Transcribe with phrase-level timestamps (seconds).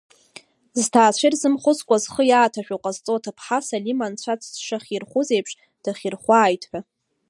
[0.81, 5.51] Зҭаацәа ирзымхәыцкәа, зхы иааҭашәо ҟазҵо аҭыԥҳа, Салима Анцәа дшахьирхәз еиԥш,
[5.83, 6.79] дахьирхәааит ҳәа.